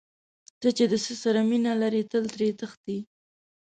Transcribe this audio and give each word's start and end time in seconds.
ته 0.59 0.67
چې 0.77 0.85
د 0.91 0.93
څه 1.05 1.13
سره 1.23 1.39
مینه 1.49 1.71
لرې 1.81 2.01
تل 2.11 2.23
ترې 2.33 2.49
تښتې. 2.59 2.97